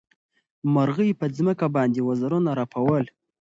مرغۍ 0.73 1.09
په 1.19 1.25
ځمکه 1.37 1.65
باندې 1.75 1.99
وزرونه 2.09 2.51
رپول. 2.59 3.03